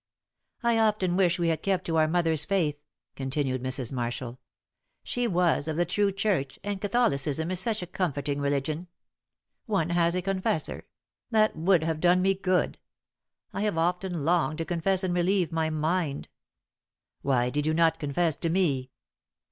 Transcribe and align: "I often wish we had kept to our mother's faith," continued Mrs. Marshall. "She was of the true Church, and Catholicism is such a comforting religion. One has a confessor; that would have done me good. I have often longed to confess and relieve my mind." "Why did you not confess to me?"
"I 0.63 0.79
often 0.79 1.15
wish 1.15 1.37
we 1.37 1.49
had 1.49 1.61
kept 1.61 1.85
to 1.85 1.97
our 1.97 2.07
mother's 2.07 2.43
faith," 2.43 2.81
continued 3.15 3.61
Mrs. 3.61 3.91
Marshall. 3.91 4.39
"She 5.03 5.27
was 5.27 5.67
of 5.67 5.77
the 5.77 5.85
true 5.85 6.11
Church, 6.11 6.57
and 6.63 6.81
Catholicism 6.81 7.51
is 7.51 7.59
such 7.59 7.83
a 7.83 7.85
comforting 7.85 8.41
religion. 8.41 8.87
One 9.67 9.91
has 9.91 10.15
a 10.15 10.23
confessor; 10.23 10.87
that 11.29 11.55
would 11.55 11.83
have 11.83 11.99
done 11.99 12.23
me 12.23 12.33
good. 12.33 12.79
I 13.53 13.61
have 13.61 13.77
often 13.77 14.25
longed 14.25 14.57
to 14.57 14.65
confess 14.65 15.03
and 15.03 15.13
relieve 15.13 15.51
my 15.51 15.69
mind." 15.69 16.29
"Why 17.21 17.51
did 17.51 17.67
you 17.67 17.73
not 17.75 17.99
confess 17.99 18.35
to 18.37 18.49
me?" 18.49 18.89